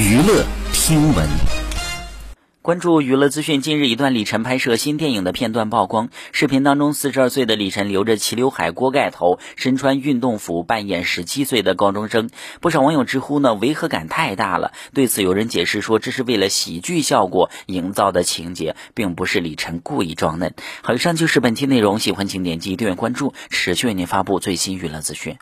[0.00, 1.28] 娱乐听闻。
[2.62, 6.08] 关注娱乐资讯，近日一段李晨拍摄新电影的片段曝光。
[6.32, 12.30] 视频当中，四十二岁的李晨留着齐刘海、锅盖头，身穿运动服，扮演十七岁的高中生。
[12.62, 14.72] 不少网友直呼呢，违和感太大了。
[14.94, 20.54] 对此，有人解释说，这是为了喜剧效果营造的情节，并不是李晨故意装嫩。
[20.80, 25.36] 好，以上就是本期内容，喜欢请点击订阅关注，持续为您发布最新娱乐资讯。